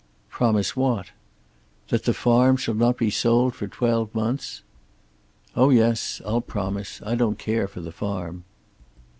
[0.31, 1.11] "Promise what?"
[1.89, 4.63] "That the farm shall not be sold for twelve months."
[5.55, 7.03] "Oh yes; I'll promise.
[7.05, 8.43] I don't care for the farm."